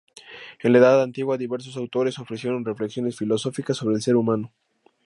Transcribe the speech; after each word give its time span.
En 0.63 0.71
la 0.73 0.79
Edad 0.79 1.03
antigua 1.03 1.37
diversos 1.37 1.77
autores 1.77 2.17
ofrecieron 2.17 2.65
reflexiones 2.65 3.19
filosóficas 3.19 3.77
sobre 3.77 3.93
el 3.97 4.01
ser 4.01 4.15
humano. 4.15 4.51